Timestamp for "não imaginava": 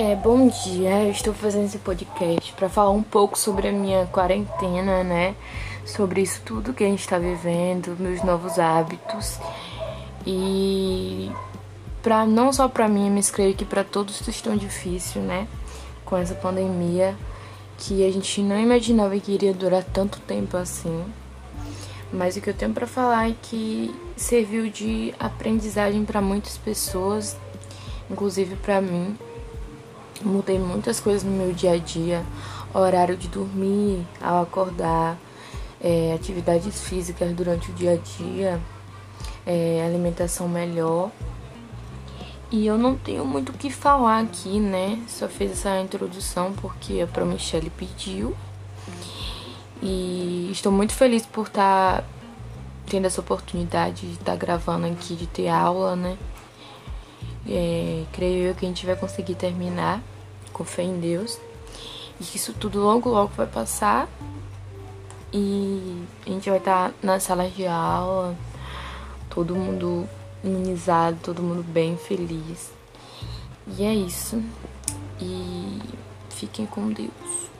18.40-19.18